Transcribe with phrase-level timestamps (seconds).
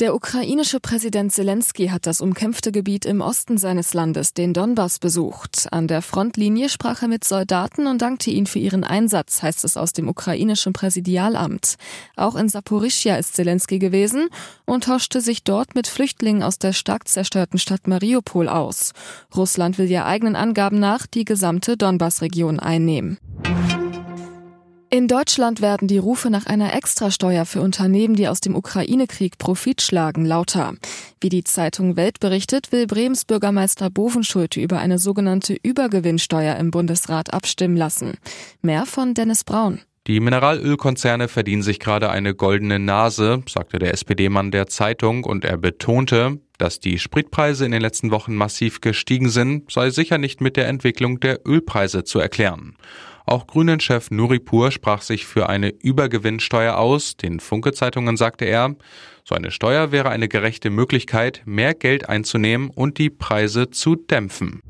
[0.00, 5.66] Der ukrainische Präsident Zelensky hat das umkämpfte Gebiet im Osten seines Landes, den Donbass, besucht.
[5.72, 9.76] An der Frontlinie sprach er mit Soldaten und dankte ihnen für ihren Einsatz, heißt es
[9.76, 11.74] aus dem ukrainischen Präsidialamt.
[12.14, 14.28] Auch in Saporischia ist Zelensky gewesen
[14.66, 18.92] und tauschte sich dort mit Flüchtlingen aus der stark zerstörten Stadt Mariupol aus.
[19.34, 23.18] Russland will ja eigenen Angaben nach die gesamte Donbass-Region einnehmen.
[24.90, 29.82] In Deutschland werden die Rufe nach einer Extrasteuer für Unternehmen, die aus dem Ukraine-Krieg Profit
[29.82, 30.76] schlagen, lauter.
[31.20, 37.34] Wie die Zeitung Welt berichtet, will Brems Bürgermeister Bovenschulte über eine sogenannte Übergewinnsteuer im Bundesrat
[37.34, 38.14] abstimmen lassen.
[38.62, 39.80] Mehr von Dennis Braun.
[40.06, 45.58] Die Mineralölkonzerne verdienen sich gerade eine goldene Nase, sagte der SPD-Mann der Zeitung und er
[45.58, 50.56] betonte, dass die Spritpreise in den letzten Wochen massiv gestiegen sind, sei sicher nicht mit
[50.56, 52.74] der Entwicklung der Ölpreise zu erklären.
[53.28, 57.18] Auch Grünen-Chef Nuripur sprach sich für eine Übergewinnsteuer aus.
[57.18, 58.74] Den Funke-Zeitungen sagte er,
[59.22, 64.62] so eine Steuer wäre eine gerechte Möglichkeit, mehr Geld einzunehmen und die Preise zu dämpfen.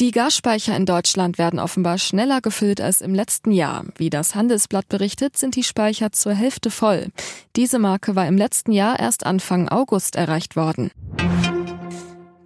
[0.00, 3.84] Die Gasspeicher in Deutschland werden offenbar schneller gefüllt als im letzten Jahr.
[3.96, 7.06] Wie das Handelsblatt berichtet, sind die Speicher zur Hälfte voll.
[7.54, 10.90] Diese Marke war im letzten Jahr erst Anfang August erreicht worden.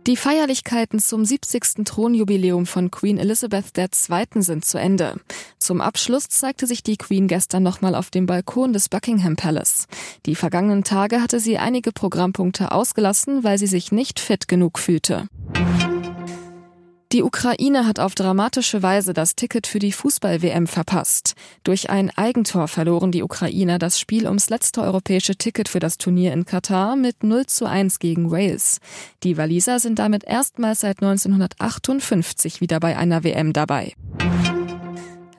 [0.06, 1.86] Die Feierlichkeiten zum 70.
[1.86, 4.42] Thronjubiläum von Queen Elizabeth II.
[4.42, 5.18] sind zu Ende.
[5.58, 9.86] Zum Abschluss zeigte sich die Queen gestern nochmal auf dem Balkon des Buckingham Palace.
[10.26, 15.26] Die vergangenen Tage hatte sie einige Programmpunkte ausgelassen, weil sie sich nicht fit genug fühlte.
[17.14, 21.34] Die Ukraine hat auf dramatische Weise das Ticket für die Fußball-WM verpasst.
[21.62, 26.32] Durch ein Eigentor verloren die Ukrainer das Spiel ums letzte europäische Ticket für das Turnier
[26.32, 28.80] in Katar mit 0 zu 1 gegen Wales.
[29.22, 33.92] Die Waliser sind damit erstmals seit 1958 wieder bei einer WM dabei.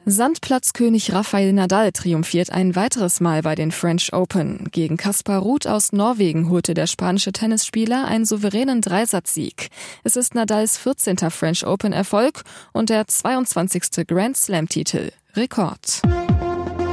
[0.07, 4.67] Sandplatzkönig Rafael Nadal triumphiert ein weiteres Mal bei den French Open.
[4.71, 9.69] Gegen Kaspar Ruth aus Norwegen holte der spanische Tennisspieler einen souveränen Dreisatzsieg.
[10.03, 11.17] Es ist Nadals 14.
[11.31, 14.05] French Open Erfolg und der 22.
[14.05, 15.11] Grand Slam Titel.
[15.35, 16.01] Rekord.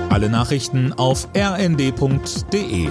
[0.09, 2.89] Alle Nachrichten auf rnd.de